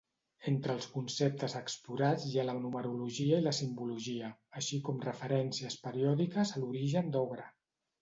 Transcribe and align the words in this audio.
Entre 0.51 0.75
els 0.77 0.87
conceptes 0.93 1.55
explorats 1.59 2.25
hi 2.31 2.33
ha 2.39 2.47
la 2.51 2.57
numerologia 2.63 3.43
i 3.43 3.45
la 3.51 3.55
simbologia, 3.59 4.33
així 4.63 4.83
com 4.91 5.01
referències 5.09 5.81
periòdiques 5.87 6.59
a 6.59 6.67
l'origen 6.67 7.17
d'Aughra. 7.17 7.51